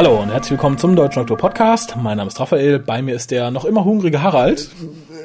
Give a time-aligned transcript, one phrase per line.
[0.00, 1.94] Hallo und herzlich willkommen zum Deutschen Doktor Podcast.
[1.94, 4.70] Mein Name ist Raphael, bei mir ist der noch immer hungrige Harald.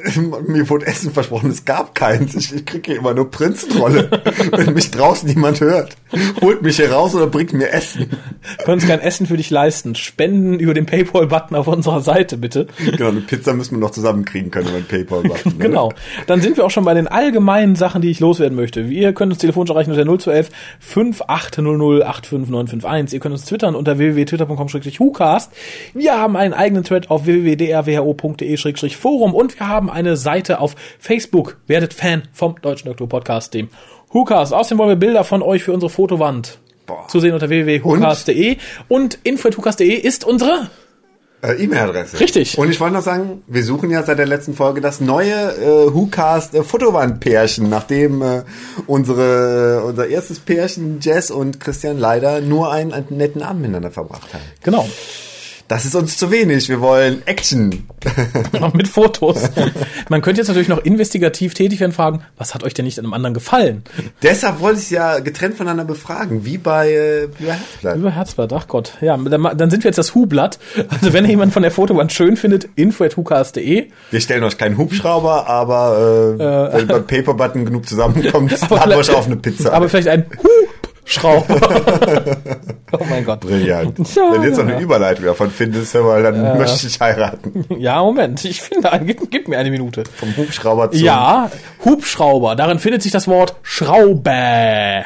[0.48, 2.36] Mir wurde Essen versprochen, es gab keins.
[2.36, 4.10] Ich, ich kriege hier immer nur Prinzenrolle.
[4.52, 5.96] Wenn mich draußen niemand hört,
[6.42, 8.10] holt mich hier raus oder bringt mir Essen.
[8.64, 9.96] Können uns kein Essen für dich leisten.
[9.96, 12.68] Spenden über den Paypal-Button auf unserer Seite, bitte.
[12.78, 15.44] Genau, eine Pizza müssen wir noch zusammenkriegen können über den Paypal-Button.
[15.56, 15.70] Ne?
[15.70, 15.94] Genau.
[16.28, 18.82] Dann sind wir auch schon bei den allgemeinen Sachen, die ich loswerden möchte.
[18.82, 20.50] Ihr könnt uns telefonisch erreichen unter 0211
[20.80, 23.14] 5800 85951.
[23.14, 25.54] Ihr könnt uns twittern unter www.twitter.com-hucast.
[25.94, 31.58] Wir haben einen eigenen Thread auf www.drwho.de-forum und wir haben eine Seite auf Facebook.
[31.68, 33.70] Werdet Fan vom Deutschen Doktor Podcast, dem
[34.14, 34.54] Hucast.
[34.54, 37.08] Außerdem wollen wir Bilder von euch für unsere Fotowand Boah.
[37.08, 40.70] zu sehen unter www.hucast.de und info.hucast.de ist unsere
[41.42, 42.20] Äh, E-Mail-Adresse.
[42.20, 42.58] Richtig.
[42.58, 45.94] Und ich wollte noch sagen, wir suchen ja seit der letzten Folge das neue äh,
[45.94, 48.44] WhoCast äh, Fotowand-Pärchen, nachdem äh,
[48.88, 53.92] unsere, äh, unser erstes Pärchen, Jess und Christian, leider nur einen, einen netten Abend miteinander
[53.92, 54.44] verbracht haben.
[54.64, 54.88] genau.
[55.68, 56.70] Das ist uns zu wenig.
[56.70, 57.88] Wir wollen Action.
[58.60, 59.50] Noch mit Fotos.
[60.10, 63.00] Man könnte jetzt natürlich noch investigativ tätig werden und fragen, was hat euch denn nicht
[63.00, 63.84] an einem anderen gefallen?
[64.22, 67.98] Deshalb wollte ich es ja getrennt voneinander befragen, wie bei, äh, bei Herzblatt.
[67.98, 68.94] Über Herzblatt, ach Gott.
[69.02, 70.60] Ja, dann, dann sind wir jetzt das Hu-Blatt.
[70.90, 73.88] Also wenn jemand von der Fotowand schön findet, info.hucast.de.
[74.12, 79.10] Wir stellen euch keinen Hubschrauber, aber äh, wenn beim Paper-Button genug zusammenkommt, laden wir euch
[79.10, 79.74] auf eine Pizza.
[79.74, 80.26] Aber vielleicht ein
[81.06, 82.38] Hubschrauber.
[82.92, 83.42] oh mein Gott.
[83.42, 83.98] Brillant.
[84.16, 84.76] Ja, Wenn du jetzt noch ja.
[84.76, 87.66] eine Überleitung davon findest, hör mal, dann möchte ich dich heiraten.
[87.78, 88.44] Ja, Moment.
[88.44, 90.04] Ich finde, gib, gib mir eine Minute.
[90.16, 91.52] Vom Hubschrauber zum Ja,
[91.84, 92.56] Hubschrauber.
[92.56, 95.06] Darin findet sich das Wort Schraube.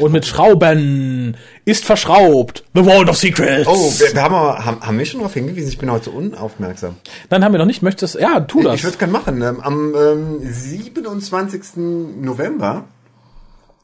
[0.00, 2.64] Und mit Schrauben ist verschraubt.
[2.74, 3.68] The Vault of Secrets.
[3.68, 5.68] Oh, wir, wir haben, aber, haben, haben wir schon darauf hingewiesen?
[5.68, 6.96] Ich bin heute so unaufmerksam.
[7.28, 7.82] Dann haben wir noch nicht.
[7.82, 8.74] Möchtest ja, tu das.
[8.74, 9.40] Ich würde es gerne machen.
[9.40, 11.76] Ähm, Am ähm, 27.
[11.76, 12.86] November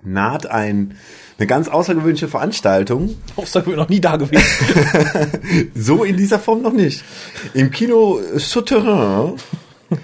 [0.04, 0.96] naht ein,
[1.38, 3.16] eine ganz außergewöhnliche Veranstaltung.
[3.36, 4.44] Außerdem noch nie da gewesen.
[5.74, 7.02] So in dieser Form noch nicht.
[7.54, 9.34] Im Kino Souterrain.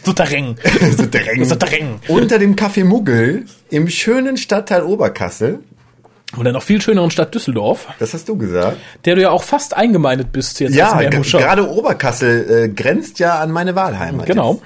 [0.05, 0.57] Souterrain.
[0.97, 1.45] Souterrain.
[1.45, 2.01] Souterrain.
[2.09, 5.61] Unter dem Café Muggel im schönen Stadtteil Oberkassel.
[6.37, 8.77] Und der noch viel schöneren Stadt Düsseldorf, Das hast du gesagt.
[9.05, 13.51] der du ja auch fast eingemeindet bist jetzt Ja, gerade Oberkassel äh, grenzt ja an
[13.51, 14.27] meine Wahlheimat.
[14.27, 14.63] Genau.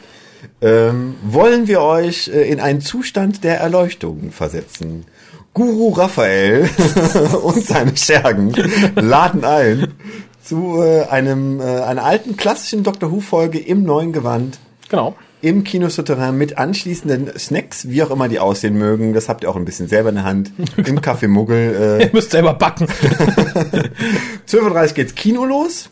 [0.61, 5.07] ähm, wollen wir euch äh, in einen Zustand der Erleuchtung versetzen.
[5.55, 6.69] Guru Raphael
[7.43, 8.53] und seine Schergen
[8.97, 9.95] laden ein
[10.43, 14.59] zu äh, einem äh, einer alten klassischen Doctor Who Folge im neuen Gewand
[14.91, 15.17] Genau.
[15.41, 19.15] im Kino Souterrain mit anschließenden Snacks, wie auch immer die aussehen mögen.
[19.15, 20.53] Das habt ihr auch ein bisschen selber in der Hand.
[20.77, 21.99] Im Café Muggel.
[22.01, 22.87] Äh, Ihr müsst selber backen.
[24.47, 25.89] 12.30 Uhr geht's Kino los.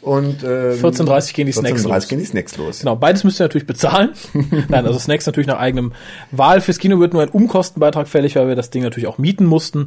[0.00, 2.08] Und ähm, 14.30 gehen die Snacks 14.30 los.
[2.08, 2.78] gehen die Snacks los.
[2.80, 4.10] Genau, beides müsst ihr natürlich bezahlen.
[4.68, 5.92] Nein, also Snacks natürlich nach eigenem
[6.30, 6.60] Wahl.
[6.60, 9.86] Fürs Kino wird nur ein Umkostenbeitrag fällig, weil wir das Ding natürlich auch mieten mussten.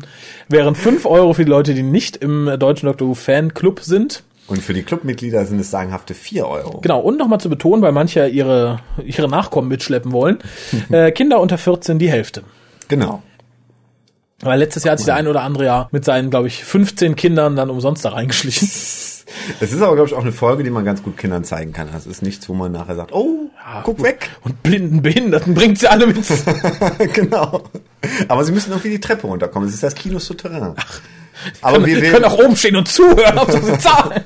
[0.50, 4.24] Wären 5 Euro für die Leute, die nicht im Deutschen Doctor Who Fanclub sind.
[4.48, 6.82] Und für die Clubmitglieder sind es sagenhafte 4 Euro.
[6.82, 10.40] Genau, und nochmal zu betonen, weil manche ihre, ihre Nachkommen mitschleppen wollen.
[10.90, 12.44] äh, Kinder unter 14 die Hälfte.
[12.90, 13.24] Genau.
[14.42, 17.16] Weil letztes Jahr hat sich der ein oder andere ja mit seinen, glaube ich, 15
[17.16, 18.68] Kindern dann umsonst da reingeschlichen.
[19.60, 21.88] Es ist aber, glaube ich, auch eine Folge, die man ganz gut Kindern zeigen kann.
[21.92, 23.50] Das ist nichts, wo man nachher sagt, oh,
[23.84, 24.30] guck weg.
[24.44, 26.18] Und blinden Behinderten bringt sie alle mit.
[27.14, 27.64] genau.
[28.28, 29.68] Aber sie müssen irgendwie die Treppe runterkommen.
[29.68, 30.76] Es ist das Kino Souterrain.
[31.62, 34.24] aber können, wir, wir können auch oben stehen und zuhören, ob sie zahlen.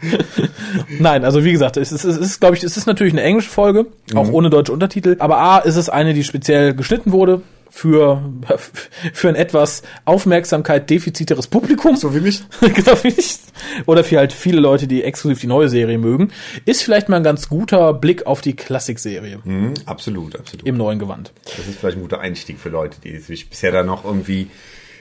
[0.98, 3.50] Nein, also wie gesagt, es ist, es ist glaube ich, es ist natürlich eine englische
[3.50, 4.34] Folge, auch Mhm.
[4.34, 5.16] ohne deutsche Untertitel.
[5.18, 8.22] Aber A ist es eine, die speziell geschnitten wurde für,
[9.12, 11.96] für ein etwas Aufmerksamkeit defiziteres Publikum.
[11.96, 12.42] so wie mich.
[12.60, 13.38] genau wie ich.
[13.86, 16.30] Oder für halt viele Leute, die exklusiv die neue Serie mögen.
[16.64, 20.66] Ist vielleicht mal ein ganz guter Blick auf die Klassikserie Mhm, absolut, absolut.
[20.66, 21.32] im neuen Gewand.
[21.44, 24.48] Das ist vielleicht ein guter Einstieg für Leute, die sich bisher da noch irgendwie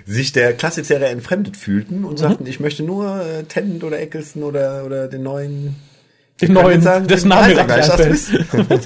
[0.06, 2.06] sich der Klassikserie entfremdet fühlten Mhm.
[2.06, 5.76] und sagten, ich möchte nur äh, Tennant oder Eccleston oder, oder den neuen
[6.42, 8.32] Den neuen, sagen, den Name gleich, das.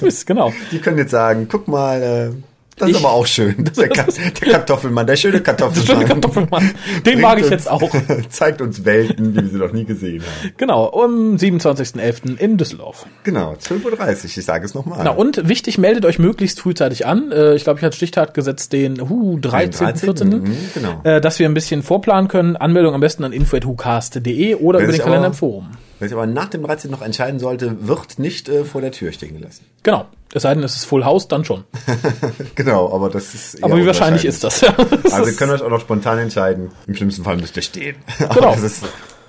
[0.02, 0.52] Das genau.
[0.72, 2.30] Die können jetzt sagen, guck mal, äh,
[2.76, 3.54] das Ich- ist aber auch schön.
[3.76, 4.06] Der, Ka
[4.40, 5.86] der Kartoffelmann, der schöne Kartoffelmann.
[5.86, 6.70] Schöne Kartoffelmann.
[7.06, 7.82] Den mag ich jetzt auch.
[8.30, 10.52] Zeigt uns Welten, wie wir sie noch nie gesehen haben.
[10.56, 12.38] Genau, am 27.11.
[12.38, 13.06] in Düsseldorf.
[13.22, 14.98] Genau, 12.30 Uhr, ich sage es nochmal.
[14.98, 17.30] Genau, und wichtig, meldet euch möglichst frühzeitig an.
[17.32, 21.00] Äh, Ich glaube, ich hatte Stichtag gesetzt den uh, 13., 13., 14., mhm, genau.
[21.04, 22.56] äh, dass wir ein bisschen vorplanen können.
[22.56, 25.68] Anmeldung am besten an info.hucast.de oder Wer über den Kalender im Forum.
[25.98, 29.12] Wer sich aber nach dem 13 noch entscheiden sollte, wird nicht äh, vor der Tür
[29.12, 29.64] stehen gelassen.
[29.82, 31.64] Genau, es sei denn, es ist Full House, dann schon.
[32.54, 34.64] genau, aber das ist Aber wie wahrscheinlich ist das?
[35.12, 36.72] Also ihr könnt euch auch noch spontan entscheiden.
[36.86, 37.96] Im schlimmsten Fall müsst ihr stehen.
[38.34, 38.56] Genau.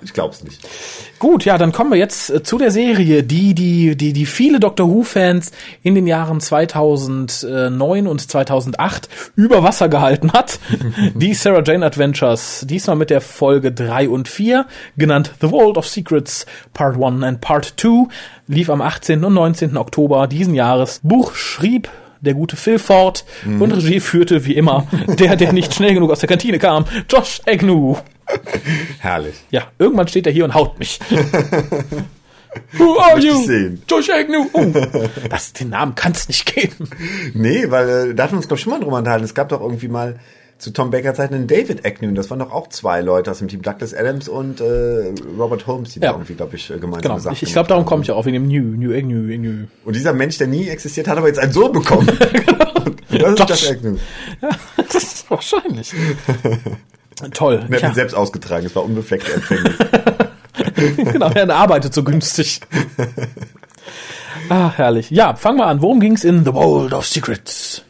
[0.06, 0.60] Ich glaub's nicht.
[1.18, 4.60] Gut, ja, dann kommen wir jetzt äh, zu der Serie, die die die die viele
[4.60, 5.50] Doctor Who Fans
[5.82, 10.60] in den Jahren 2009 und 2008 über Wasser gehalten hat.
[11.14, 14.66] die Sarah Jane Adventures, diesmal mit der Folge 3 und 4,
[14.96, 18.06] genannt The Vault of Secrets Part 1 and Part 2,
[18.46, 19.24] lief am 18.
[19.24, 19.76] und 19.
[19.76, 21.00] Oktober diesen Jahres.
[21.02, 24.86] Buch schrieb der gute Phil Ford und Regie führte wie immer
[25.18, 27.96] der, der nicht schnell genug aus der Kantine kam, Josh Agnew.
[28.98, 29.34] Herrlich.
[29.50, 30.98] Ja, irgendwann steht er hier und haut mich.
[32.78, 33.44] Who are you?
[33.44, 33.82] sehen.
[33.88, 34.46] Josh Agnew.
[34.54, 34.64] Oh,
[35.30, 36.88] das, den Namen kann es nicht geben.
[37.34, 39.24] Nee, weil äh, da hatten wir uns, glaube ich, schon mal drüber unterhalten.
[39.24, 40.18] Es gab doch irgendwie mal
[40.58, 42.14] zu Tom Baker Zeiten einen David Agnew.
[42.14, 43.60] Das waren doch auch zwei Leute aus dem Team.
[43.60, 46.12] Douglas Adams und äh, Robert Holmes, die Ja.
[46.12, 47.18] da irgendwie, glaube ich, äh, gemeinsam Genau.
[47.18, 49.66] Sachen Ich, ich glaube, darum komme ich ja auch wegen dem New, New Agnew, Agnew.
[49.84, 52.08] Und dieser Mensch, der nie existiert, hat aber jetzt einen Sohn bekommen.
[52.08, 53.70] Und das ist Josh.
[53.70, 53.98] Agnew.
[54.90, 55.92] das ist wahrscheinlich.
[57.32, 57.56] Toll.
[57.56, 58.66] Und er hat Ja, ihn selbst ausgetragen.
[58.66, 59.74] Es war unbefleckte Empfängnis.
[60.96, 62.60] genau, er arbeitet so günstig.
[64.48, 65.10] Ah, herrlich.
[65.10, 65.80] Ja, fangen wir an.
[65.80, 67.82] Worum ging's in The World of Secrets?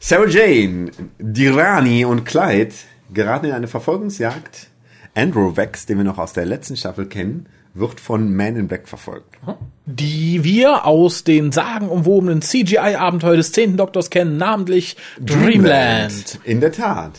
[0.00, 2.74] Sarah Jane, Dirani und Clyde
[3.12, 4.68] geraten in eine Verfolgungsjagd.
[5.14, 8.88] Andrew Vex, den wir noch aus der letzten Staffel kennen, wird von Man in Black
[8.88, 9.36] verfolgt.
[9.86, 13.76] Die wir aus den sagenumwobenen CGI-Abenteuer des 10.
[13.76, 16.38] Doktors kennen, namentlich Dreamland.
[16.44, 17.12] In der Tat.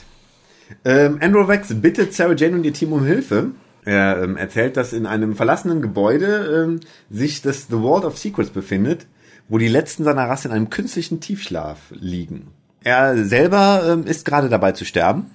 [0.85, 3.51] Ähm, Andrew Vex bittet Sarah Jane und ihr Team um Hilfe.
[3.85, 6.79] Er ähm, erzählt, dass in einem verlassenen Gebäude ähm,
[7.09, 9.07] sich das The Vault of Secrets befindet,
[9.47, 12.47] wo die letzten seiner Rasse in einem künstlichen Tiefschlaf liegen.
[12.83, 15.31] Er selber ähm, ist gerade dabei zu sterben.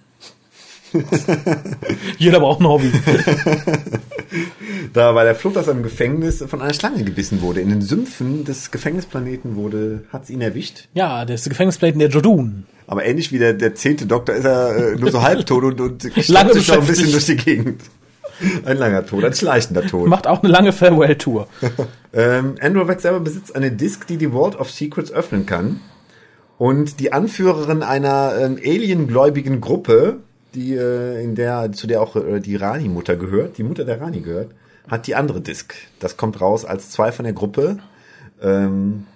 [2.18, 2.92] Jeder braucht ein Hobby.
[4.92, 7.60] da bei der Flucht aus einem Gefängnis von einer Schlange gebissen wurde.
[7.60, 10.88] In den Sümpfen des Gefängnisplaneten wurde, hat's ihn erwischt.
[10.94, 12.66] Ja, der ist Gefängnisplaneten der Jodun.
[12.86, 16.02] Aber ähnlich wie der, der zehnte Doktor ist er äh, nur so halbtot und, und
[16.18, 17.82] schleppt sich noch ein bisschen durch die Gegend.
[18.64, 20.08] Ein langer Tod, ein schleichender Tod.
[20.08, 21.48] Macht auch eine lange Farewell-Tour.
[22.16, 25.80] Ähm, Andrew Vex selber besitzt eine Disk, die die Vault of Secrets öffnen kann.
[26.58, 30.18] Und die Anführerin einer ähm, aliengläubigen Gruppe,
[30.54, 34.20] die äh, in der zu der auch äh, die Rani-Mutter gehört, die Mutter der Rani
[34.20, 34.52] gehört,
[34.86, 35.74] hat die andere Disk.
[35.98, 37.78] Das kommt raus, als zwei von der Gruppe
[38.40, 39.06] ähm,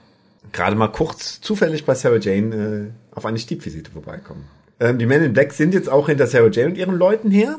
[0.52, 4.44] gerade mal kurz zufällig bei Sarah Jane äh, auf eine Stiebvisite vorbeikommen.
[4.80, 7.58] Ähm, die Men in Black sind jetzt auch hinter Sarah Jane und ihren Leuten her.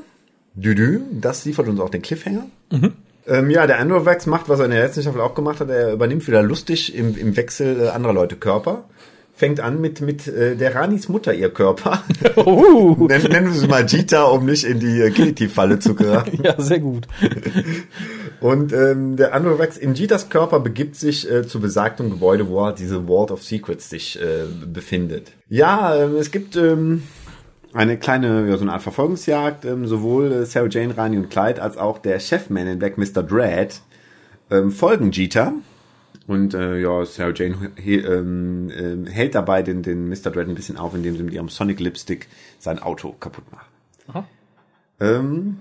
[0.55, 2.47] Düdü, das liefert uns auch den Cliffhanger.
[3.27, 5.69] Ähm, ja, der Androvax macht, was er in der letzten Staffel auch gemacht hat.
[5.69, 8.85] Er übernimmt wieder lustig im, im Wechsel äh, anderer Leute Körper.
[9.35, 12.03] Fängt an mit, mit äh, der Ranis Mutter ihr Körper.
[12.35, 16.39] Uh, nennen, nennen wir sie mal Jita, um nicht in die äh, Genitivfalle zu geraten.
[16.43, 17.07] ja, sehr gut.
[18.41, 22.79] Und ähm, der Androvax in Jitas Körper begibt sich äh, zu besagtem Gebäude, wo halt
[22.79, 25.33] diese Vault of Secrets sich äh, befindet.
[25.49, 27.03] Ja, ähm, es gibt ähm,
[27.73, 29.65] eine kleine, ja, so eine Art Verfolgungsjagd.
[29.65, 33.23] Ähm, sowohl äh, Sarah Jane, Rani und Clyde als auch der Chefman in Black, Mr.
[33.23, 33.81] Dread,
[34.49, 35.53] ähm, folgen Jita.
[36.25, 40.31] Und äh, ja, Sarah Jane he, ähm, ähm, hält dabei den, den Mr.
[40.31, 42.27] Dread ein bisschen auf, indem sie mit ihrem Sonic Lipstick
[42.59, 43.65] sein Auto kaputt macht.
[44.07, 44.25] Aha.
[44.99, 45.57] Ähm,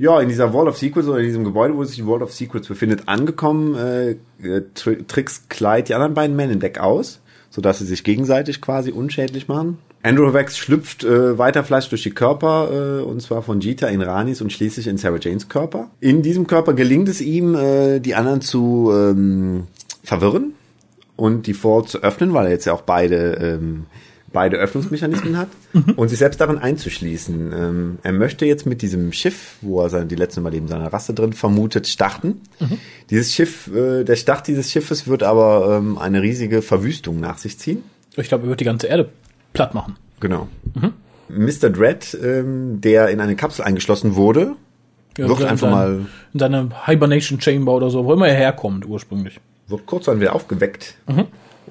[0.00, 2.32] ja, in dieser Wall of Secrets oder in diesem Gebäude, wo sich die Wall of
[2.32, 4.16] Secrets befindet, angekommen, äh,
[4.74, 7.20] tri trickst Clyde die anderen beiden Men in Black aus,
[7.50, 9.76] sodass sie sich gegenseitig quasi unschädlich machen.
[10.02, 14.00] Andrew Vex schlüpft äh, weiter fleisch durch die Körper, äh, und zwar von Jita in
[14.00, 15.90] Ranis und schließlich in Sarah Janes Körper.
[16.00, 19.66] In diesem Körper gelingt es ihm, äh, die anderen zu ähm,
[20.02, 20.54] verwirren
[21.16, 23.84] und die Vault zu öffnen, weil er jetzt ja auch beide ähm,
[24.32, 25.48] beide Öffnungsmechanismen hat
[25.96, 27.52] und sich selbst darin einzuschließen.
[27.52, 31.14] Ähm, er möchte jetzt mit diesem Schiff, wo er seine, die letzten Überleben seiner Rasse
[31.14, 32.40] drin vermutet, starten.
[33.10, 37.58] Dieses Schiff, äh, der Start dieses Schiffes wird aber ähm, eine riesige Verwüstung nach sich
[37.58, 37.82] ziehen.
[38.16, 39.08] Ich glaube, er wird die ganze Erde
[39.52, 39.96] platt machen.
[40.20, 40.48] Genau.
[41.28, 41.70] Mr.
[41.70, 44.54] Dread, ähm, der in eine Kapsel eingeschlossen wurde,
[45.16, 48.34] Ja, wird in einfach seinem- mal, In seine Hibernation Chamber oder so, wo immer er
[48.36, 49.40] herkommt ursprünglich.
[49.68, 50.94] wird kurz dann wieder aufgeweckt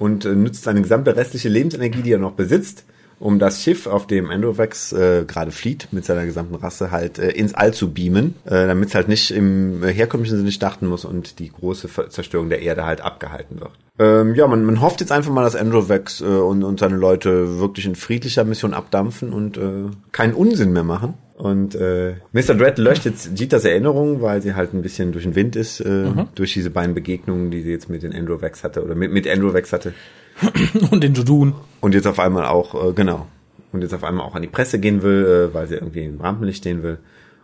[0.00, 2.84] und äh, nutzt seine gesamte restliche Lebensenergie, die er noch besitzt,
[3.20, 7.30] um das Schiff, auf dem Androvax äh, gerade flieht, mit seiner gesamten Rasse halt äh,
[7.30, 11.04] ins All zu beamen, äh, damit es halt nicht im äh, herkömmlichen Sinne starten muss
[11.04, 13.72] und die große Ver- Zerstörung der Erde halt abgehalten wird.
[13.98, 17.58] Ähm, ja, man, man hofft jetzt einfach mal, dass Androvax äh, und, und seine Leute
[17.58, 21.12] wirklich in friedlicher Mission abdampfen und äh, keinen Unsinn mehr machen.
[21.40, 22.54] Und äh, Mr.
[22.54, 26.04] Dread löscht jetzt Jitas Erinnerung, weil sie halt ein bisschen durch den Wind ist, äh,
[26.34, 29.72] durch diese beiden Begegnungen, die sie jetzt mit den Androvax hatte oder mit, mit Androvax
[29.72, 29.94] hatte.
[30.90, 31.54] Und den Jodun.
[31.80, 33.26] Und jetzt auf einmal auch, äh, genau.
[33.72, 36.20] Und jetzt auf einmal auch an die Presse gehen will, äh, weil sie irgendwie im
[36.20, 36.98] Rampenlicht stehen will.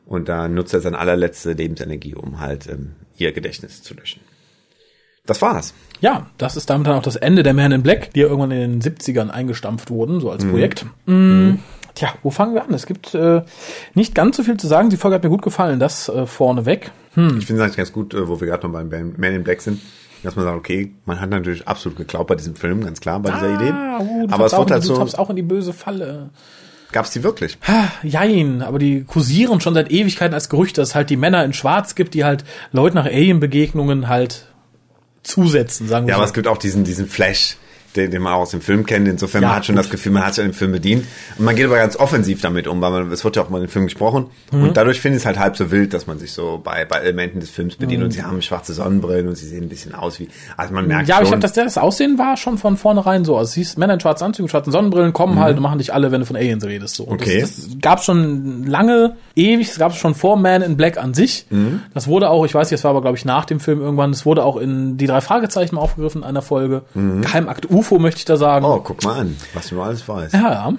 [0.04, 4.20] Und da nutzt er seine allerletzte Lebensenergie, um halt ähm, ihr Gedächtnis zu löschen.
[5.24, 5.72] Das war's.
[6.00, 8.50] Ja, das ist damit dann auch das Ende der Man in Black, die ja irgendwann
[8.50, 10.84] in den 70ern eingestampft wurden, so als Projekt.
[11.06, 11.54] Mm,
[11.96, 12.74] Tja, wo fangen wir an?
[12.74, 13.42] Es gibt äh,
[13.94, 14.90] nicht ganz so viel zu sagen.
[14.90, 16.92] Die Folge hat mir gut gefallen, das äh, vorneweg.
[17.14, 17.38] Hm.
[17.38, 19.62] Ich finde es eigentlich ganz gut, äh, wo wir gerade noch beim Man in Black
[19.62, 19.80] sind,
[20.22, 23.30] dass man sagt, okay, man hat natürlich absolut geglaubt bei diesem Film, ganz klar, bei
[23.30, 23.72] dieser ah, Idee.
[24.04, 24.96] Uh, aber es wird halt du so.
[24.96, 26.28] tappst auch in die böse Falle.
[26.92, 27.56] Gab's die wirklich?
[27.66, 31.44] Ha, jein, aber die kursieren schon seit Ewigkeiten als Gerüchte, dass es halt die Männer
[31.44, 34.46] in Schwarz gibt, die halt Leute nach Alien-Begegnungen halt
[35.22, 36.20] zusetzen, sagen wir Ja, so.
[36.20, 37.56] aber es gibt auch diesen, diesen Flash,
[37.96, 39.08] den, den man auch aus dem Film kennt.
[39.08, 39.84] Insofern Ja, man hat schon gut.
[39.84, 41.04] das Gefühl, man hat sich an dem Film bedient.
[41.38, 43.58] Und man geht aber ganz offensiv damit um, weil man, es wird ja auch mal
[43.58, 44.26] in dem Film gesprochen.
[44.52, 44.62] Mhm.
[44.64, 46.98] Und dadurch finde ich es halt halb so wild, dass man sich so bei, bei
[46.98, 48.00] Elementen des Films bedient.
[48.00, 48.04] Mhm.
[48.06, 51.08] Und sie haben schwarze Sonnenbrillen und sie sehen ein bisschen aus wie, also man merkt
[51.08, 51.40] Ja, aber ich schon.
[51.40, 53.36] glaube, dass der das Aussehen war schon von vornherein so.
[53.36, 56.20] Also siehst Männer in schwarzen Anzügen, schwarzen Sonnenbrillen kommen halt und machen dich alle, wenn
[56.20, 56.94] du von Aliens redest.
[56.96, 57.04] So.
[57.04, 57.22] Und Mhm.
[57.22, 57.40] Okay.
[57.40, 61.14] Das, das gab schon lange, ewig, das gab es schon vor Man in Black an
[61.14, 61.46] sich.
[61.50, 61.80] Mhm.
[61.94, 64.12] Das wurde auch, ich weiß nicht, das war aber glaube ich nach dem Film irgendwann,
[64.12, 66.82] das wurde auch in die drei Fragezeichen aufgegriffen in einer Folge.
[66.94, 68.64] Geheimakt UFO möchte ich da sagen.
[68.64, 68.72] Mhm.
[68.72, 70.34] oh, guck mal an, was du alles weißt.
[70.34, 70.72] Ja, ja.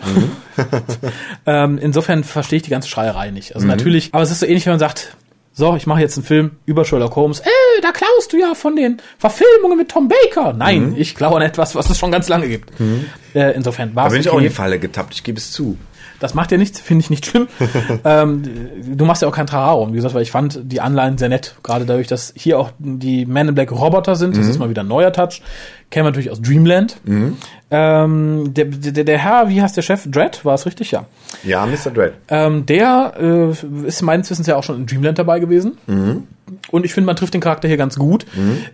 [1.46, 3.52] ähm, insofern verstehe ich die ganze Schreierei nicht.
[3.52, 3.56] Mhm.
[3.56, 5.16] Also natürlich, aber es ist so ähnlich, wenn man sagt,
[5.58, 7.40] so, ich mache jetzt einen Film über Sherlock Holmes.
[7.40, 10.54] Ey, da klaust du ja von den Verfilmungen mit Tom Baker.
[10.54, 12.72] Nein, ich klaue an etwas, was es schon ganz lange gibt.
[13.34, 14.10] Äh, insofern war Mhm.
[14.10, 15.76] Da bin es ich auch in die Falle getappt, ich gebe es zu.
[16.20, 17.48] Das macht ja nichts, finde ich nicht schlimm.
[18.06, 18.44] ähm,
[18.96, 21.56] du machst ja auch kein Trararum, wie gesagt, weil ich fand die Anleihen sehr nett.
[21.64, 24.38] Gerade dadurch, dass hier auch die Man in Black Roboter sind.
[24.38, 25.42] Das ist mal wieder ein neuer Touch.
[25.90, 26.98] Kennen wir natürlich aus Dreamland.
[27.70, 30.10] Ähm, der, der, der Herr, wie heißt der Chef?
[30.10, 30.92] Dredd, war es richtig?
[30.92, 31.06] Ja.
[31.44, 31.92] Ja, Mr.
[31.94, 32.14] Dread.
[32.30, 35.78] Ähm, der äh, ist meines Wissens ja auch schon in Dreamland dabei gewesen.
[36.72, 38.26] Und ich finde, man trifft den Charakter hier ganz gut.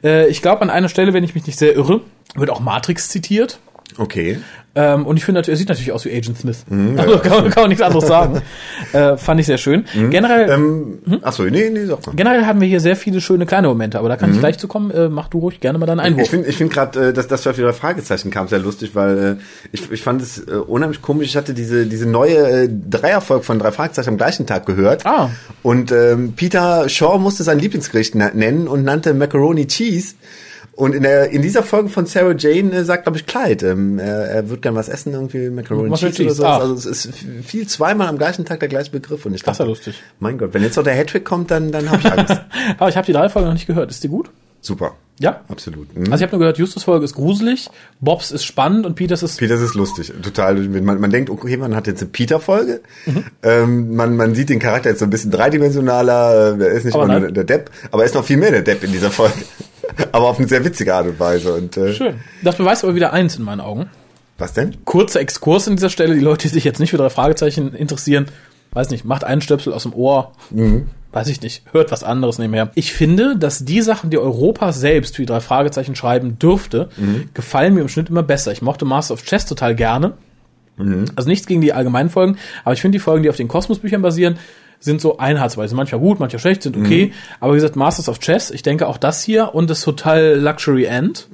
[0.04, 2.02] Äh, ich glaube, an einer Stelle, wenn ich mich nicht sehr irre,
[2.36, 3.60] wird auch Matrix zitiert.
[3.98, 4.40] Okay.
[4.75, 6.66] Ähm, und ich finde, er sieht natürlich aus wie Agent Smith.
[6.98, 8.42] Also kann, man- kann man nichts anderes sagen.
[8.94, 9.86] äh, fand ich sehr schön.
[10.10, 12.16] Generell, Ähm, Ach so, nee, nee, sag mal.
[12.16, 14.68] generell haben wir hier sehr viele schöne kleine Momente, aber da kann ich gleich zu
[14.68, 14.90] kommen.
[14.90, 16.30] Äh, mach du ruhig gerne mal deinen Ich Einwurf.
[16.30, 19.36] finde ich find gerade, äh, dass das für wieder Fragezeichen kam, sehr lustig, weil äh,
[19.72, 21.28] ich, ich fand es äh, unheimlich komisch.
[21.28, 25.06] Ich hatte diese, diese neue äh, Dreierfolge von drei Fragezeichen am gleichen Tag gehört.
[25.06, 25.30] Ah.
[25.62, 30.16] Und ähm, Peter Shaw musste sein Lieblingsgericht nennen und nannte Macaroni Cheese.
[30.75, 34.00] Und in, der, in dieser Folge von Sarah Jane äh, sagt, glaube ich, Clyde, ähm,
[34.00, 36.56] er, er wird gern was essen, irgendwie Macaroni Macaroni Cheese, oder ah.
[36.56, 36.62] so.
[36.62, 39.25] Also es ist viel zweimal am gleichen Tag der gleiche Begriff.
[39.25, 40.01] Und ich Das ist ja lustig.
[40.20, 42.42] Mein Gott, wenn jetzt noch der Hattrick kommt, dann, dann habe ich Angst.
[42.80, 43.92] aber ich habe die drei Folgen noch nicht gehört.
[43.92, 44.32] Ist die gut?
[44.62, 44.96] Super.
[45.20, 45.42] Ja.
[45.48, 45.96] Absolut.
[45.96, 46.12] Mhm.
[46.12, 49.38] Also ich habe nur gehört, Justus Folge ist gruselig, Bobs ist spannend und Peters ist
[49.38, 50.56] Peters ist lustig, total.
[50.56, 52.82] Man, man denkt, okay, man hat jetzt eine Peter-Folge.
[53.06, 53.24] Mhm.
[53.44, 56.58] Ähm, man, man sieht den Charakter jetzt so ein bisschen dreidimensionaler.
[56.60, 58.51] äh, Er ist nicht Aber immer nur der Depp, aber er ist noch viel mehr
[58.51, 59.36] der Depp in dieser Folge.
[60.12, 61.54] aber auf eine sehr witzige Art und Weise.
[61.54, 62.16] Und äh, schön.
[62.44, 63.90] Das beweist aber wieder eins in meinen Augen.
[64.38, 64.78] was denn?
[64.86, 66.16] kurzer Exkurs an dieser Stelle.
[66.16, 68.25] Die Leute, die sich jetzt nicht für drei Fragezeichen interessieren,
[68.72, 70.32] weiß nicht, macht einen Stöpsel aus dem Ohr.
[71.12, 72.72] Weiß ich nicht, hört was anderes nebenher.
[72.74, 76.90] Ich finde, dass die Sachen, die Europa selbst für die drei Fragezeichen schreiben dürfte,
[77.36, 78.52] gefallen mir im Schnitt immer besser.
[78.52, 80.13] Ich mochte Master of Chess total gerne.
[81.16, 84.02] Also nichts gegen die allgemeinen Folgen, aber ich finde die Folgen, die auf den Kosmosbüchern
[84.02, 84.40] basieren,
[84.84, 85.75] sind so einheitsweise.
[85.75, 87.13] Manchmal gut, manchmal schlecht, sind okay.
[87.40, 90.86] Aber wie gesagt, Masters of Chess, ich denke auch das hier und das Hotel Luxury
[90.86, 91.28] End.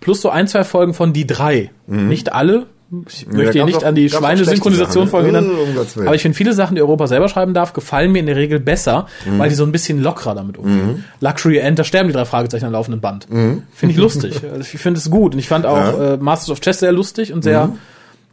[0.00, 1.70] Plus so ein, zwei Folgen von die drei.
[1.86, 2.66] Nicht alle.
[3.08, 5.12] Ich möchte hier nicht auch- an die Schweinesynchronisation ne?
[5.18, 5.50] erinnern.
[5.50, 6.06] Um.
[6.06, 8.60] Aber ich finde viele Sachen, die Europa selber schreiben darf, gefallen mir in der Regel
[8.60, 11.04] besser, weil die so ein bisschen lockerer damit umgehen.
[11.20, 13.26] Luxury End, da sterben die drei Fragezeichen am laufenden Band.
[13.28, 14.40] Finde ich lustig.
[14.44, 15.34] Also ich finde es gut.
[15.34, 16.14] Und ich fand auch Ja.
[16.14, 17.70] äh, Masters of Chess sehr lustig und sehr,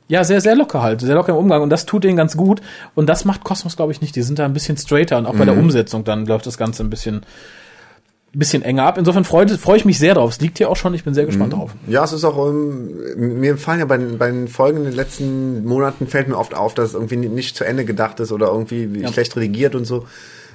[0.07, 1.01] ja, sehr, sehr locker halt.
[1.01, 1.62] Sehr locker im Umgang.
[1.62, 2.62] Und das tut denen ganz gut.
[2.95, 4.15] Und das macht Cosmos, glaube ich, nicht.
[4.15, 5.17] Die sind da ein bisschen straighter.
[5.17, 7.22] Und auch bei der Umsetzung dann läuft das Ganze ein bisschen,
[8.33, 8.98] bisschen enger ab.
[8.98, 10.31] Insofern freue freu ich mich sehr drauf.
[10.31, 10.93] Es liegt hier auch schon.
[10.93, 11.72] Ich bin sehr gespannt drauf.
[11.88, 12.89] Ja, es ist auch, ähm,
[13.39, 16.55] mir fallen ja bei den, bei den Folgen in den letzten Monaten fällt mir oft
[16.55, 19.12] auf, dass es irgendwie nicht zu Ende gedacht ist oder irgendwie Ja.
[19.13, 20.05] schlecht redigiert und so.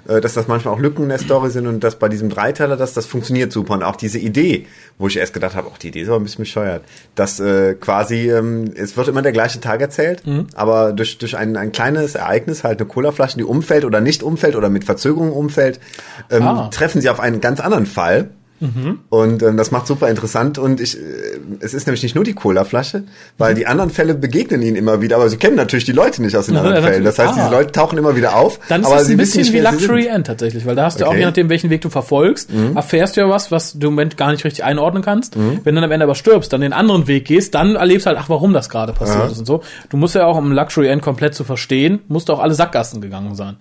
[0.09, 2.77] Äh, Dass das manchmal auch Lücken in der Story sind und dass bei diesem Dreiteiler,
[2.77, 3.75] das, das funktioniert super.
[3.75, 4.67] Und auch diese Idee,
[4.99, 6.83] wo ich erst gedacht habe, auch die Idee ist aber ein bisschen bescheuert,
[7.15, 10.23] dass äh, quasi, ähm, es wird immer der gleiche Tag erzählt,
[10.55, 14.57] aber durch, durch ein, ein kleines Ereignis, halt eine Colaflasche, die umfällt oder nicht umfällt
[14.57, 15.79] oder mit Verzögerung umfällt,
[16.31, 16.69] ähm, Ah.
[16.73, 18.31] treffen sie auf einen ganz anderen Fall.
[19.11, 21.01] Und ähm, das macht super interessant und ich, äh,
[21.61, 23.05] es ist nämlich nicht nur die Cola-Flasche,
[23.39, 26.37] weil die anderen Fälle begegnen ihnen immer wieder, aber sie kennen natürlich die Leute nicht
[26.37, 27.05] aus den Ja, anderen Fällen.
[27.05, 27.37] Das heißt, ah.
[27.37, 30.07] diese Leute tauchen immer wieder auf, Dann ist aber es ein bisschen nicht, wie Luxury.
[30.09, 31.17] End tatsächlich, weil da hast du auch Okay.
[31.17, 31.21] Mhm.
[31.21, 34.31] je nachdem, welchen Weg du verfolgst, erfährst du ja was, was du im Moment gar
[34.33, 35.37] nicht richtig einordnen kannst.
[35.37, 38.09] Wenn du dann am Ende aber stirbst, dann den anderen Weg gehst, dann erlebst du
[38.09, 39.27] halt, ach, warum das gerade passiert Ja.
[39.31, 39.63] ist und so.
[39.89, 43.01] Du musst ja auch, um Luxury End komplett zu verstehen, musst du auch alle Sackgassen
[43.01, 43.57] gegangen sein.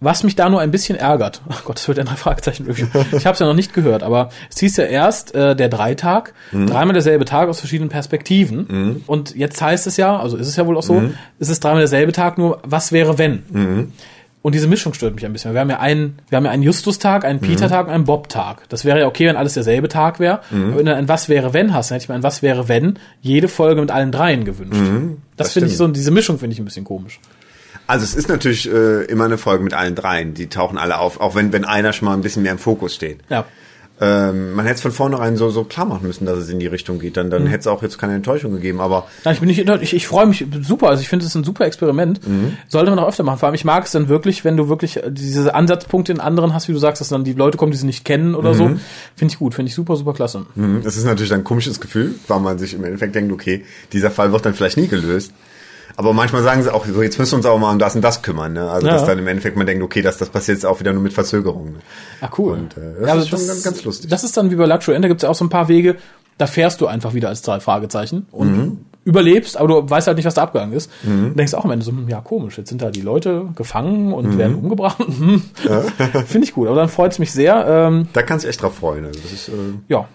[0.00, 0.04] Mhm.
[0.06, 2.86] Was mich da nur ein bisschen ärgert, ach Gott, das wird ein Fragezeichen-Review.
[3.16, 6.34] Ich habe es ja noch nicht gehört, aber es hieß ja erst äh, der Dreitag,
[6.52, 6.66] Mhm.
[6.66, 9.02] dreimal derselbe Tag aus verschiedenen Perspektiven.
[9.06, 11.14] Und jetzt heißt es ja, also ist es ja wohl auch so, Mhm.
[11.38, 13.92] es ist dreimal derselbe Tag, nur was wäre wenn?
[14.42, 15.54] Und diese Mischung stört mich ein bisschen.
[15.54, 18.68] Wir haben ja einen, wir haben ja einen Justus-Tag, einen Peter-Tag und einen Bob-Tag.
[18.68, 20.40] Das wäre ja okay, wenn alles derselbe Tag wäre.
[20.52, 22.68] Aber wenn du ein Was wäre wenn hast, dann hätte ich mir ein Was wäre
[22.68, 24.78] wenn jede Folge mit allen dreien gewünscht.
[25.38, 27.20] das das finde ich so, diese Mischung finde ich ein bisschen komisch.
[27.86, 30.34] Also es ist natürlich äh, immer eine Folge mit allen dreien.
[30.34, 32.94] Die tauchen alle auf, auch wenn, wenn einer schon mal ein bisschen mehr im Fokus
[32.94, 33.18] steht.
[33.28, 33.44] Ja.
[34.00, 36.66] Ähm, man hätte es von vornherein so, so klar machen müssen, dass es in die
[36.66, 37.16] Richtung geht.
[37.16, 38.80] Dann, dann hätte es auch jetzt keine Enttäuschung gegeben.
[38.80, 40.88] Aber Nein, ich bin nicht, ich, ich freue mich super.
[40.88, 42.20] Also ich finde es ist ein super Experiment.
[42.68, 43.38] Sollte man auch öfter machen.
[43.38, 46.66] Vor allem, ich mag es dann wirklich, wenn du wirklich diese Ansatzpunkte in anderen hast,
[46.68, 48.64] wie du sagst, dass dann die Leute kommen, die sie nicht kennen oder so.
[49.14, 49.54] Finde ich gut.
[49.54, 50.44] Finde ich super, super klasse.
[50.56, 54.10] mhm, es ist natürlich ein komisches Gefühl, weil man sich im Endeffekt denkt, okay, dieser
[54.10, 55.32] Fall wird dann vielleicht nie gelöst.
[55.96, 58.02] Aber manchmal sagen sie auch, so jetzt müssen wir uns aber mal um das und
[58.02, 58.52] das kümmern.
[58.54, 58.68] Ne?
[58.70, 58.94] Also Ja.
[58.94, 61.12] dass dann im Endeffekt man denkt, okay, das, das passiert jetzt auch wieder nur mit
[61.12, 61.72] Verzögerung.
[61.72, 61.78] Ne?
[62.20, 62.54] Ah, cool.
[62.54, 64.10] Und, äh, das ist schon ganz- ganz lustig.
[64.10, 65.68] Das ist dann wie bei Luxury End, da gibt es ja auch so ein paar
[65.68, 65.96] Wege,
[66.38, 68.78] da fährst du einfach wieder als drei Fragezeichen und Mhm.
[69.04, 70.90] überlebst, aber du weißt halt nicht, was da abgegangen ist.
[71.04, 74.12] Und denkst auch am Ende so, hm, ja, komisch, jetzt sind da die Leute gefangen
[74.12, 74.38] und Mhm.
[74.38, 74.98] werden umgebracht.
[74.98, 75.42] Hm.
[76.26, 77.64] Finde ich gut, aber dann freut es mich sehr.
[77.68, 79.04] Ähm, Da kannst du echt drauf freuen.
[79.06, 79.52] Also das ist, äh,
[79.88, 80.08] ja,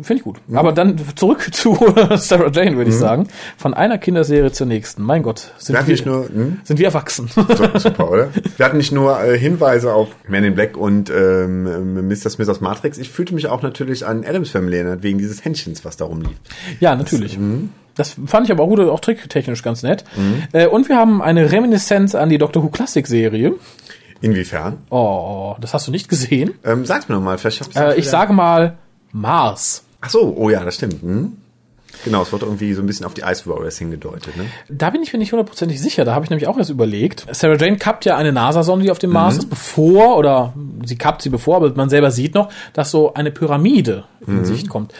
[0.00, 0.38] finde ich gut.
[0.54, 1.76] Aber dann zurück zu
[2.16, 3.28] Sarah Jane, würde ich sagen.
[3.56, 5.02] Von einer Kinderserie zur nächsten.
[5.02, 6.60] Mein Gott, sind wir wir, nicht nur, hm?
[6.64, 7.28] sind wir erwachsen.
[7.34, 8.28] So, super, oder?
[8.56, 12.30] Wir hatten nicht nur äh, Hinweise auf Man in Black und ähm, Mr.
[12.30, 12.98] Smith aus Matrix.
[12.98, 16.36] Ich fühlte mich auch natürlich an Adams Family erinnert, wegen dieses Händchens, was da rumlief.
[16.80, 17.38] Ja, natürlich.
[17.38, 17.70] Mhm.
[17.94, 20.04] Das fand ich aber auch gut, auch tricktechnisch ganz nett.
[20.52, 23.54] Äh, und wir haben eine Reminiszenz an die Doctor Who Classic Serie.
[24.22, 24.78] Inwiefern?
[24.88, 26.54] Oh, das hast du nicht gesehen.
[26.64, 28.78] Ähm, sag's mir nochmal, vielleicht hab ich's Äh, ich wieder- sage mal
[29.12, 29.84] Mars.
[30.00, 31.02] Ach so, oh ja, das stimmt.
[31.02, 31.36] Hm?
[32.04, 34.36] Genau, es wird irgendwie so ein bisschen auf die Ice Warriors hingedeutet.
[34.36, 34.46] Ne?
[34.68, 36.04] Da bin ich mir nicht hundertprozentig sicher.
[36.04, 37.26] Da habe ich nämlich auch erst überlegt.
[37.30, 39.14] Sarah Jane kappt ja eine NASA-Sonde, die auf dem Mhm.
[39.14, 40.52] Mars ist, bevor, oder
[40.84, 44.44] sie kappt sie bevor, aber man selber sieht noch, dass so eine Pyramide in Mhm.
[44.44, 44.92] Sicht kommt.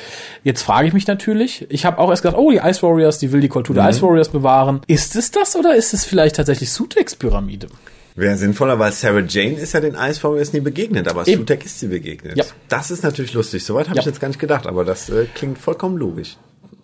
[0.44, 3.32] Jetzt frage ich mich natürlich, ich habe auch erst gedacht, oh, die Ice Warriors, die
[3.32, 3.80] will die Kultur Mhm.
[3.80, 4.80] der Ice Warriors bewahren.
[4.86, 7.66] Ist es das oder ist es vielleicht tatsächlich Sutex Pyramide?
[8.14, 11.40] Wäre sinnvoller, weil Sarah Jane ist ja den Ice Warriors nie begegnet, aber Eben.
[11.40, 12.36] Sutek ist sie begegnet.
[12.36, 12.44] Ja.
[12.68, 13.64] Das ist natürlich lustig.
[13.64, 14.00] Soweit habe Ja.
[14.02, 16.36] ich jetzt gar nicht gedacht, aber das äh, klingt vollkommen logisch.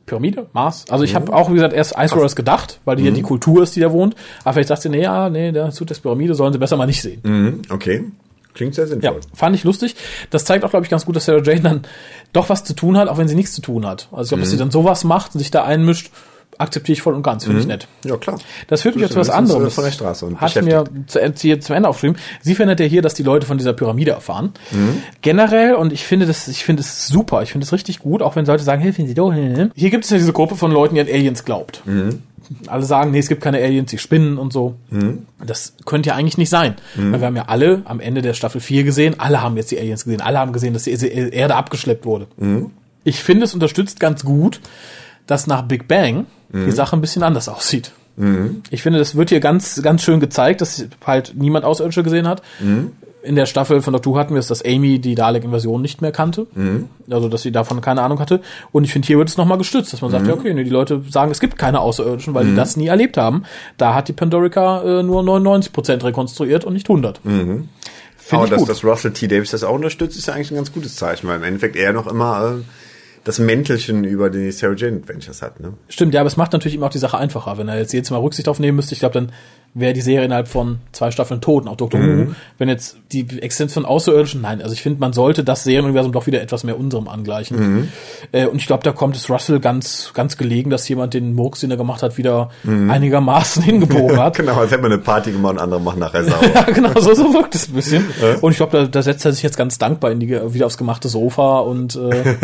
[0.08, 0.84] Pyramide, Mars.
[0.90, 1.16] Also ich Mhm.
[1.16, 3.80] habe auch, wie gesagt, erst Ice Warriors gedacht, weil die ja die Kultur ist, die
[3.80, 4.14] da wohnt.
[4.44, 7.02] Aber vielleicht sagt sie, nee, ja, nee, der Sutex Pyramide sollen sie besser mal nicht
[7.02, 7.20] sehen.
[7.22, 8.04] Mhm, okay.
[8.54, 9.20] Klingt sehr Ja, sinnvoll.
[9.34, 9.94] fand ich lustig.
[10.30, 11.82] Das zeigt auch, glaube ich, ganz gut, dass Sarah Jane dann
[12.32, 14.08] doch was zu tun hat, auch wenn sie nichts zu tun hat.
[14.10, 14.60] Also ich glaube, dass sie Mhm.
[14.60, 16.10] dann sowas macht und sich da einmischt,
[16.58, 17.88] akzeptiere ich voll und ganz, finde ich nett.
[18.04, 18.38] Ja, klar.
[18.66, 19.70] Das führt mich jetzt zu was äh, anderem.
[19.70, 22.18] von der Straße und hat mir zu, äh, hier zum Ende aufgeschrieben.
[22.42, 24.52] Sie findet ja hier, dass die Leute von dieser Pyramide erfahren.
[25.22, 28.36] Generell, und ich finde das, ich finde es super, ich finde es richtig gut, auch
[28.36, 30.94] wenn Leute sagen, hey, finden Sie doch, hier gibt es ja diese Gruppe von Leuten,
[30.94, 31.82] die an Aliens glaubt.
[32.66, 34.76] Alle sagen, nee, es gibt keine Aliens, die spinnen und so.
[35.44, 36.76] Das könnte ja eigentlich nicht sein.
[36.94, 39.78] Weil wir haben ja alle am Ende der Staffel 4 gesehen, alle haben jetzt die
[39.78, 42.26] Aliens gesehen, alle haben gesehen, dass die Erde abgeschleppt wurde.
[43.04, 44.60] Ich finde, es unterstützt ganz gut,
[45.28, 47.92] dass nach Big Bang die Sache ein bisschen anders aussieht.
[48.70, 52.42] Ich finde, das wird hier ganz, ganz schön gezeigt, dass halt niemand Außerirdische gesehen hat.
[53.22, 56.10] In der Staffel von Doctor Who hatten wir es, dass Amy die Dalek-Invasion nicht mehr
[56.10, 56.46] kannte.
[57.10, 58.40] Also, dass sie davon keine Ahnung hatte.
[58.72, 60.70] Und ich finde, hier wird es nochmal gestützt, dass man sagt, ja, okay, nee, die
[60.70, 63.44] Leute sagen, es gibt keine Außerirdischen, weil die das nie erlebt haben.
[63.76, 67.20] Da hat die Pandorica äh, nur 99% rekonstruiert und nicht 100.
[68.16, 69.28] Finde Aber dass, dass Russell T.
[69.28, 71.92] Davis das auch unterstützt, ist ja eigentlich ein ganz gutes Zeichen, weil im Endeffekt er
[71.92, 72.62] noch immer äh,
[73.28, 75.60] das Mäntelchen über die Sarah Jane Adventures hat.
[75.60, 75.74] Ne?
[75.90, 77.58] Stimmt, ja, aber es macht natürlich immer auch die Sache einfacher.
[77.58, 79.32] Wenn er jetzt jedes Mal Rücksicht aufnehmen müsste, ich glaube, dann
[79.74, 82.34] wäre die Serie innerhalb von zwei Staffeln tot, und auch Doctor Who.
[82.58, 86.26] Wenn jetzt die Existenz von Außerirdischen, nein, also ich finde, man sollte das Serienuniversum doch
[86.26, 87.90] wieder etwas mehr unserem angleichen.
[88.32, 91.60] Äh, und ich glaube, da kommt es Russell ganz, ganz gelegen, dass jemand den Murks,
[91.60, 94.36] den er gemacht hat, wieder einigermaßen hingebogen hat.
[94.36, 96.42] Genau, als hätte man eine Party gemacht und andere machen nachher sauer.
[96.54, 98.06] Ja, genau, so, so wirkt es ein bisschen.
[98.40, 100.78] Und ich glaube, da, da setzt er sich jetzt ganz dankbar in die, wieder aufs
[100.78, 102.36] gemachte Sofa und, äh,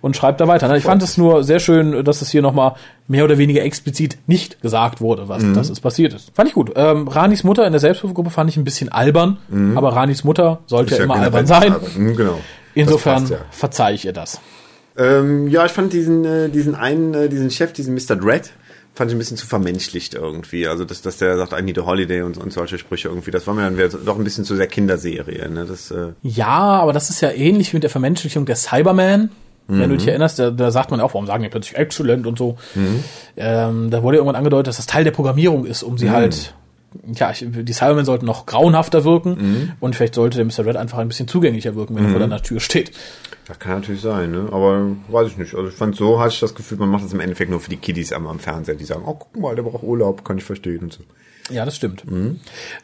[0.00, 0.74] und schreibt da weiter.
[0.76, 2.74] Ich fand es nur sehr schön, dass es hier nochmal
[3.06, 6.30] mehr oder weniger explizit nicht gesagt wurde, was das ist passiert ist.
[6.34, 6.57] Fand ich gut.
[6.74, 9.38] Ähm, Ranis Mutter in der Selbsthilfegruppe fand ich ein bisschen albern,
[9.76, 11.74] aber Ranis Mutter sollte ja immer albern sein.
[11.96, 12.38] Mhm, genau.
[12.74, 13.38] Insofern passt, ja.
[13.50, 14.40] verzeih ich ihr das.
[14.96, 18.16] Ähm, ja, ich fand diesen, äh, diesen einen, äh, diesen Chef, diesen Mr.
[18.16, 18.50] Dread,
[18.94, 20.66] fand ich ein bisschen zu vermenschlicht irgendwie.
[20.66, 23.30] Also, dass, dass der sagt, I need a holiday und, und solche Sprüche irgendwie.
[23.30, 25.48] Das war mir dann doch ein bisschen zu sehr Kinderserie.
[25.48, 25.66] Ne?
[25.66, 29.30] Das, äh, Ja, aber das ist ja ähnlich wie mit der Vermenschlichung der Cyberman.
[29.70, 32.38] Wenn du dich erinnerst, da, da sagt man auch, warum sagen die plötzlich exzellent und
[32.38, 32.56] so.
[33.36, 36.54] Ähm, da wurde irgendwann angedeutet, dass das Teil der Programmierung ist, um sie halt,
[37.14, 40.64] ja, ich, die Cybermen sollten noch grauenhafter wirken und vielleicht sollte der Mr.
[40.66, 42.92] Red einfach ein bisschen zugänglicher wirken, wenn er vor deiner Tür steht.
[43.46, 44.48] das kann natürlich sein, ne?
[44.50, 45.54] Aber weiß ich nicht.
[45.54, 47.70] Also ich fand so, hatte ich das Gefühl, man macht das im Endeffekt nur für
[47.70, 50.44] die Kiddies am, am Fernseher, die sagen, oh, guck mal, der braucht Urlaub, kann ich
[50.44, 51.00] verstehen und so.
[51.50, 52.04] Ja, das stimmt.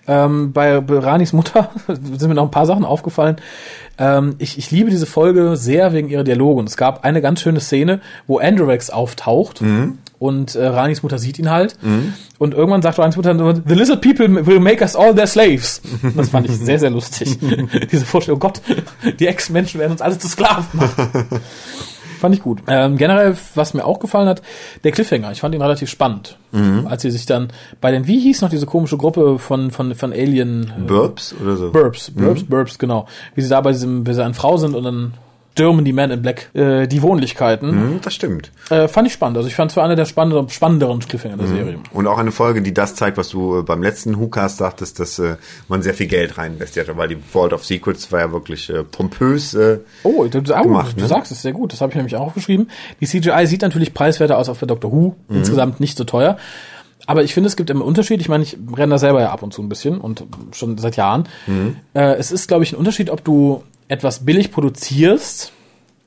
[0.07, 3.37] Ähm, bei, Ranis Mutter sind mir noch ein paar Sachen aufgefallen.
[3.98, 6.61] Ähm, ich, ich liebe diese Folge sehr wegen ihrer Dialoge.
[6.61, 9.61] Und es gab eine ganz schöne Szene, wo Androrex auftaucht
[10.18, 11.77] und äh, Ranis Mutter sieht ihn halt.
[12.38, 13.35] Und irgendwann sagt Ranis Mutter,
[13.66, 15.83] The lizard people will make us all their slaves.
[16.16, 17.38] Das fand ich sehr, sehr lustig.
[17.92, 18.61] diese Vorstellung, oh Gott,
[19.18, 21.27] die Ex-Menschen werden uns alle zu Sklaven machen.
[22.24, 22.62] Fand ich gut.
[22.68, 24.40] Ähm, generell, was mir auch gefallen hat,
[24.82, 25.30] der Cliffhanger.
[25.32, 26.38] Ich fand ihn relativ spannend.
[26.87, 27.48] Als sie sich dann
[27.82, 30.72] bei den, wie hieß noch diese komische Gruppe von, von, von Alien?
[30.74, 31.70] äh, Burbs oder so?
[31.70, 33.06] Burbs, Burbs, Burbs, genau.
[33.34, 35.12] Wie sie da bei diesem, wie sie eine Frau sind und dann
[35.54, 37.70] stürmen die Men in Black äh, die Wohnlichkeiten.
[37.70, 38.50] Hm, das stimmt.
[38.70, 39.36] Äh, fand ich spannend.
[39.36, 41.78] Also ich fand es für eine der spannenderen, spannenderen Cliffhanger der Serie.
[41.92, 45.20] Und auch eine Folge, die das zeigt, was du äh, beim letzten WhoCast sagtest, dass
[45.20, 45.36] äh,
[45.68, 48.68] man sehr viel Geld rein investiert hat, weil die Vault of Secrets war ja wirklich
[48.68, 49.54] äh, pompös.
[49.54, 51.08] Äh, Oh, du, oh, gemacht, du ne?
[51.08, 51.72] sagst es sehr gut.
[51.72, 52.68] Das habe ich nämlich auch aufgeschrieben.
[53.00, 55.14] Die CGI sieht natürlich preiswerter aus als bei Doctor Who.
[55.28, 55.36] Mhm.
[55.36, 56.36] Insgesamt nicht so teuer.
[57.06, 58.20] Aber ich finde, es gibt immer Unterschied.
[58.20, 60.96] Ich meine, ich renne da selber ja ab und zu ein bisschen und schon seit
[60.96, 61.28] Jahren.
[61.46, 61.76] Mhm.
[61.92, 65.52] Äh, es ist, glaube ich, ein Unterschied, ob du etwas billig produzierst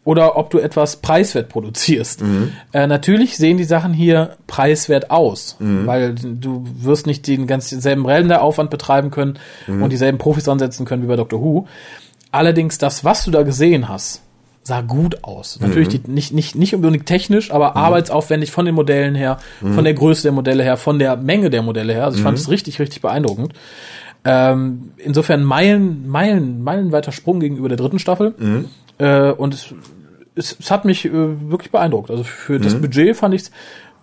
[0.04, 2.22] oder ob du etwas preiswert produzierst.
[2.22, 2.54] Mhm.
[2.72, 8.06] Äh, natürlich sehen die Sachen hier preiswert aus, weil du wirst nicht den ganz selben
[8.06, 11.68] Renderaufwand betreiben können und dieselben Profis ansetzen können wie bei Doctor Who.
[12.32, 14.22] Allerdings das, was du da gesehen hast,
[14.68, 15.60] sah gut aus.
[15.62, 19.94] Natürlich die, nicht, nicht, nicht unbedingt technisch, aber arbeitsaufwendig von den Modellen her, von der
[19.94, 22.04] Größe der Modelle her, von der Menge der Modelle her.
[22.04, 23.54] Also ich fand es richtig, richtig beeindruckend.
[24.26, 28.34] Ähm, insofern Meilen, Meilen, meilenweiter Sprung gegenüber der dritten Staffel.
[28.98, 29.74] Äh, und es,
[30.36, 31.12] es, es hat mich äh,
[31.50, 32.12] wirklich beeindruckt.
[32.12, 33.52] Also für das Budget fand ich es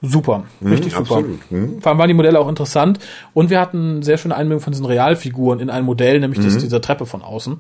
[0.05, 0.45] super.
[0.64, 1.23] Richtig super.
[1.51, 1.81] Mhm.
[1.81, 2.99] Vor allem waren die Modelle auch interessant.
[3.33, 6.81] Und wir hatten sehr schöne Einbindung von diesen Realfiguren in ein Modell, nämlich das, dieser
[6.81, 7.59] Treppe von außen,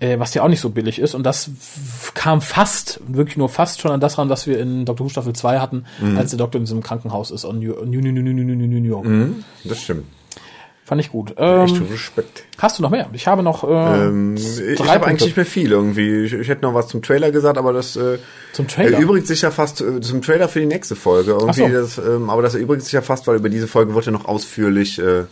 [0.00, 1.14] äh, was ja auch nicht so billig ist.
[1.14, 1.50] Und das
[2.14, 5.06] kam fast, wirklich nur fast schon an das ran, was wir in Dr.
[5.06, 5.84] Who Staffel 2 hatten,
[6.16, 8.66] als der Doktor in diesem Krankenhaus ist in New, New, New, New, New, New, New,
[8.66, 9.06] New York.
[9.64, 10.04] das stimmt.
[10.90, 11.30] Fand ich gut.
[11.30, 12.42] Echt Ähm, Respekt.
[12.58, 13.08] hast du noch mehr?
[13.12, 13.68] Ich habe noch äh,
[14.08, 16.24] Ähm, ich habe eigentlich nicht mehr viel irgendwie.
[16.24, 18.18] Ich, ich hätte noch was zum Trailer gesagt, aber das äh,
[18.52, 18.98] Zum Trailer?
[18.98, 21.30] erübrigt sich ja fast äh, zum Trailer für die nächste Folge.
[21.30, 21.68] Irgendwie so.
[21.68, 24.24] das, ähm, aber das erübrigt sich ja fast, weil über diese Folge wird ja noch
[24.24, 25.26] ausführlich äh,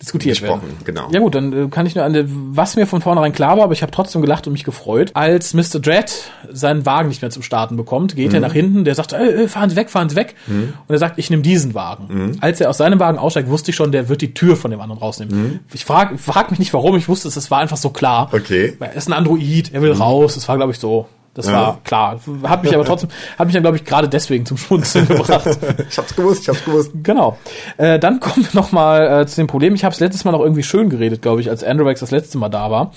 [0.00, 0.60] diskutiert werden.
[0.84, 1.08] Genau.
[1.12, 3.64] Ja gut, dann äh, kann ich nur an der, was mir von vornherein klar war,
[3.64, 5.10] aber ich habe trotzdem gelacht und mich gefreut.
[5.14, 5.80] Als Mr.
[5.80, 6.12] Dread
[6.52, 8.34] seinen Wagen nicht mehr zum Starten bekommt, geht Mhm.
[8.34, 10.34] er nach hinten, der sagt, äh, äh, fahren Sie weg, fahren Sie weg.
[10.46, 12.06] Und er sagt, ich nehme diesen Wagen.
[12.08, 12.38] Mhm.
[12.40, 14.80] Als er aus seinem Wagen aussteigt, wusste ich schon, der wird die Tür von dem
[14.80, 15.60] anderen rausnehmen.
[15.72, 18.28] Ich frage frag mich nicht warum, ich wusste es, es war einfach so klar.
[18.32, 18.38] Mhm.
[18.38, 18.72] Okay.
[18.78, 18.82] Mhm.
[18.84, 21.06] Er ist ein Android, er will raus, das war glaube ich so.
[21.38, 21.52] Das Ja.
[21.52, 22.20] war klar.
[22.42, 25.48] Hat mich aber trotzdem, hat mich dann glaube ich gerade deswegen zum Schmunzeln gebracht.
[25.88, 26.90] Ich hab's gewusst, ich hab's gewusst.
[27.02, 27.38] Genau.
[27.76, 29.74] Äh, dann kommen wir noch mal äh, zu dem Problem.
[29.76, 32.38] Ich habe es letztes Mal noch irgendwie schön geredet, glaube ich, als Androvex das letzte
[32.38, 32.90] Mal da war.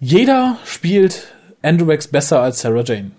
[0.00, 1.28] Jeder spielt
[1.62, 3.12] Androvex besser als Sarah Jane.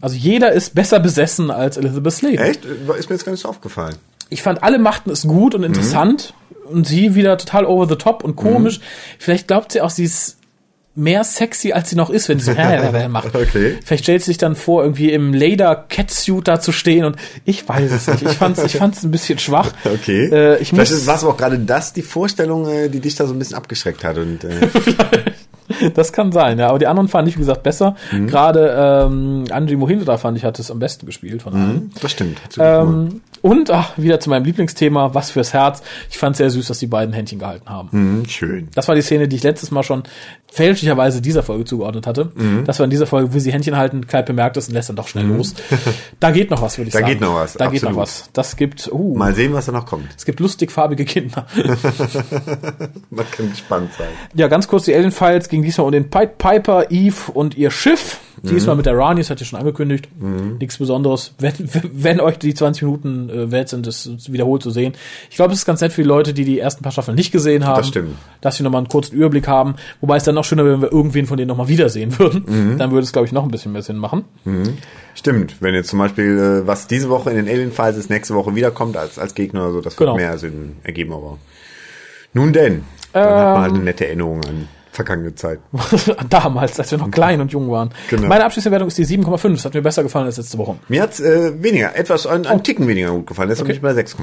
[0.00, 2.38] Also jeder ist besser besessen als Elizabeth Slade.
[2.38, 2.64] Echt?
[2.64, 3.96] Ist mir jetzt gar nicht so aufgefallen.
[4.30, 6.32] Ich fand, alle machten es gut und interessant
[6.70, 8.80] und sie wieder total over the top und komisch.
[9.18, 10.38] Vielleicht glaubt sie auch, sie ist
[10.94, 13.32] mehr sexy, als sie noch ist, wenn sie so macht.
[13.42, 13.78] Okay.
[13.84, 17.90] Vielleicht stellt sie sich dann vor, irgendwie im Leder-Catsuit da zu stehen und ich weiß
[17.90, 18.22] es nicht.
[18.22, 19.72] Ich fand's, ich fand's ein bisschen schwach.
[19.84, 20.26] Okay.
[20.26, 23.14] Äh, ich Vielleicht muss, war es aber auch gerade das, die Vorstellung, äh, die dich
[23.14, 24.16] da so ein bisschen abgeschreckt hat.
[24.16, 24.68] Und, äh,
[25.94, 26.68] das kann sein, ja.
[26.68, 27.96] Aber die anderen fand ich, wie gesagt, besser.
[28.10, 28.26] Mhm.
[28.26, 31.92] Gerade ähm, Angie Mohindra fand ich, hat es am besten gespielt von allen.
[32.00, 32.38] das stimmt.
[32.58, 35.82] Ähm, und ach, wieder zu meinem Lieblingsthema, was fürs Herz.
[36.10, 37.90] Ich fand sehr süß, dass die beiden Händchen gehalten haben.
[37.90, 38.68] Hm, schön.
[38.74, 40.04] Das war die Szene, die ich letztes Mal schon
[40.50, 42.30] fälschlicherweise dieser Folge zugeordnet hatte.
[42.34, 42.64] Mhm.
[42.66, 44.96] Das war in dieser Folge, wo sie Händchen halten, Kai bemerkt es und lässt dann
[44.96, 45.54] doch schnell los.
[46.20, 47.10] Da geht noch was, würde ich Da sagen.
[47.12, 48.02] geht noch was, Da geht noch absolut.
[48.08, 48.30] was.
[48.34, 50.08] Das gibt, uh, Mal sehen, was da noch kommt.
[50.16, 51.46] es gibt lustigfarbige Kinder.
[53.10, 54.08] Man kann gespannt sein.
[54.34, 57.70] Ja, ganz kurz, die Alien Files ging diesmal um den Pied Piper, Eve und ihr
[57.70, 58.18] Schiff.
[58.42, 60.08] Diesmal mit der Rani, das hat ihr schon angekündigt.
[60.58, 61.34] Nichts Besonderes.
[61.38, 61.52] Wenn,
[61.92, 64.94] wenn euch die 20 Minuten äh, wert sind, das wiederholt zu sehen.
[65.30, 67.30] Ich glaube, es ist ganz nett für die Leute, die die ersten paar Staffeln nicht
[67.32, 67.76] gesehen haben.
[67.76, 68.16] Das stimmt.
[68.40, 69.76] Dass sie nochmal einen kurzen Überblick haben.
[70.00, 72.76] Wobei es dann noch schöner wäre, wenn wir irgendwen von denen nochmal wiedersehen würden.
[72.78, 74.24] Dann würde es, glaube ich, noch ein bisschen mehr Sinn machen.
[75.14, 78.34] Stimmt, wenn jetzt zum Beispiel, äh, was diese Woche in den Alien Files ist, nächste
[78.34, 80.16] Woche wiederkommt als, als Gegner, so das wird Genau.
[80.16, 81.38] mehr Sinn ergeben, aber.
[82.32, 85.58] Nun denn, dann hat man halt eine nette Erinnerung an vergangene Zeit.
[86.30, 87.90] Damals, als wir noch klein und jung waren.
[88.10, 88.28] Genau.
[88.28, 89.52] Meine Abschließbewertung ist die 7,5.
[89.52, 90.76] Das hat mir besser gefallen als letzte Woche.
[90.88, 93.48] Mir hat's äh, weniger, etwas, ein, ein Ticken weniger gut gefallen.
[93.48, 94.16] Deshalb bin ich bei 6,5.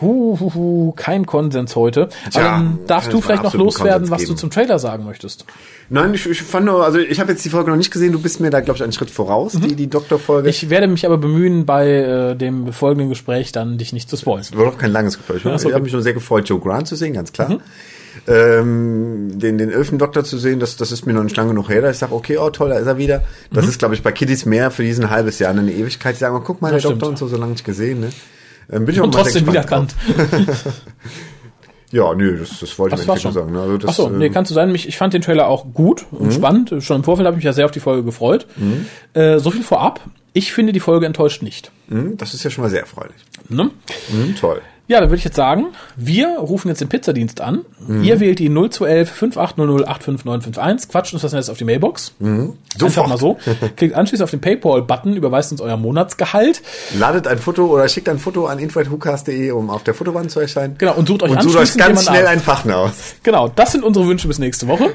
[0.00, 2.08] Hu, hu, hu, kein Konsens heute.
[2.30, 5.44] Tja, ähm, darfst du vielleicht noch loswerden, Konsens was du zum Trailer sagen möchtest?
[5.90, 8.18] Nein, ich, ich fand nur, also ich habe jetzt die Folge noch nicht gesehen, du
[8.18, 10.48] bist mir da, glaube ich, einen Schritt voraus, die, die Doktorfolge.
[10.48, 14.46] Ich werde mich aber bemühen, bei äh, dem folgenden Gespräch dann dich nicht zu spoilern.
[14.54, 15.44] war doch kein langes Gespräch.
[15.44, 17.58] Ich, so, ich habe mich schon sehr gefreut, Joe Grant zu sehen, ganz klar.
[18.26, 21.82] Ähm, den, den Elfendoktor zu sehen, das, das ist mir noch nicht lange genug her,
[21.82, 23.22] dass ich sage, okay, oh toll, da ist er wieder.
[23.52, 26.14] Das ist, glaube ich, bei Kiddies mehr für diesen halbes Jahr eine Ewigkeit.
[26.16, 28.00] Die sagen, oh, guck mal, der Doktor und so, so lange nicht gesehen.
[28.00, 28.10] Ne?
[28.70, 29.86] Ähm, bin ich auch Und mal trotzdem drauf.
[31.92, 33.42] Ja, nö, das, das wollte ich Das mir nicht nur schon.
[33.42, 33.52] sagen.
[33.52, 33.60] ne?
[33.62, 34.72] Also das, Achso, nee, ähm, kannst du sein.
[34.72, 36.18] Mich, ich fand den Trailer auch gut Mhm.
[36.18, 36.74] und spannend.
[36.80, 38.46] Schon im Vorfeld habe ich mich ja sehr auf die Folge gefreut.
[39.14, 40.00] Äh, so viel vorab.
[40.32, 41.70] Ich finde, die Folge enttäuscht nicht.
[41.88, 43.14] hm, das ist ja schon mal sehr erfreulich.
[43.48, 43.70] Ne?
[44.10, 44.60] Hm, toll.
[44.88, 47.64] Ja, dann würde ich jetzt sagen, wir rufen jetzt den Pizzadienst an.
[47.86, 48.04] Mhm.
[48.04, 52.12] Ihr wählt die 0211 5800 85951, quatscht uns das jetzt auf die Mailbox.
[52.20, 52.54] Mhm.
[52.80, 53.36] Einfach mal so.
[53.76, 56.62] Klickt anschließend auf den Paypal-Button, überweist uns euer Monatsgehalt.
[56.96, 60.76] Ladet ein Foto oder schickt ein Foto an info.hukas.de, um auf der Fotowand zu erscheinen.
[60.78, 62.92] Genau, und sucht euch Und sucht euch ganz schnell einen Partner aus.
[63.24, 64.90] Genau, das sind unsere Wünsche bis nächste Woche.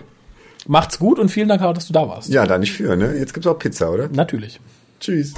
[0.67, 2.29] Macht's gut und vielen Dank, dass du da warst.
[2.29, 3.15] Ja, da nicht für, ne?
[3.17, 4.07] Jetzt gibt's auch Pizza, oder?
[4.09, 4.59] Natürlich.
[4.99, 5.33] Tschüss.